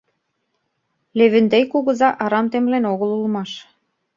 Левентей 1.17 1.63
кугыза 1.71 2.09
арам 2.23 2.45
темлен 2.51 2.83
огыл 2.93 3.09
улмаш. 3.17 3.51